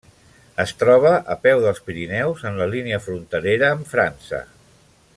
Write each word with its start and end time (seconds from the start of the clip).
Es 0.63 0.71
troba 0.83 1.11
a 1.33 1.35
peu 1.43 1.61
dels 1.67 1.83
Pirineus, 1.89 2.43
en 2.51 2.57
la 2.63 2.69
línia 2.73 3.01
fronterera 3.07 3.71
amb 3.75 3.89
França. 3.95 4.43